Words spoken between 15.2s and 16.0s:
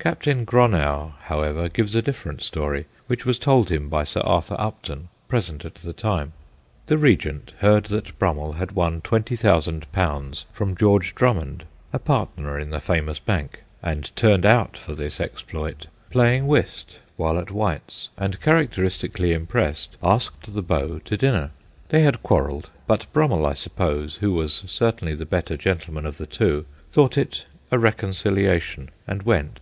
exploit